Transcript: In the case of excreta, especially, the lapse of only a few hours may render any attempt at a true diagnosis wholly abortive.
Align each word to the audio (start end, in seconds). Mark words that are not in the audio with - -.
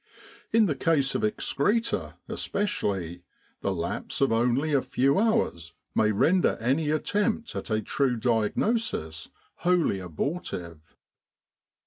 In 0.51 0.65
the 0.65 0.73
case 0.73 1.13
of 1.13 1.23
excreta, 1.23 2.15
especially, 2.27 3.21
the 3.61 3.71
lapse 3.71 4.19
of 4.19 4.31
only 4.31 4.73
a 4.73 4.81
few 4.81 5.19
hours 5.19 5.73
may 5.93 6.11
render 6.11 6.57
any 6.59 6.89
attempt 6.89 7.55
at 7.55 7.69
a 7.69 7.83
true 7.83 8.15
diagnosis 8.17 9.29
wholly 9.57 9.99
abortive. 9.99 10.81